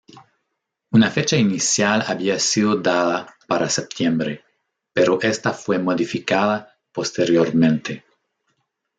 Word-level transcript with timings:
Una 0.93 1.11
fecha 1.11 1.37
inicial 1.37 2.03
había 2.07 2.39
sido 2.39 2.75
dada 2.75 3.35
para 3.47 3.69
septiembre, 3.69 4.43
pero 4.93 5.19
esta 5.21 5.51
fue 5.53 5.77
modificada 5.77 6.75
posteriormente. 6.91 8.03